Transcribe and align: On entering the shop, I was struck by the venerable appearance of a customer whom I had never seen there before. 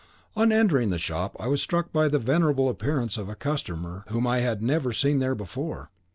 On 0.35 0.51
entering 0.51 0.89
the 0.89 0.97
shop, 0.97 1.37
I 1.39 1.45
was 1.45 1.61
struck 1.61 1.93
by 1.93 2.07
the 2.07 2.17
venerable 2.17 2.69
appearance 2.69 3.19
of 3.19 3.29
a 3.29 3.35
customer 3.35 4.03
whom 4.07 4.25
I 4.25 4.39
had 4.39 4.59
never 4.63 4.91
seen 4.93 5.19
there 5.19 5.35
before. 5.35 5.91